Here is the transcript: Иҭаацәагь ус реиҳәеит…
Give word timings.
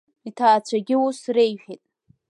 Иҭаацәагь 0.27 0.91
ус 1.05 1.19
реиҳәеит… 1.35 1.83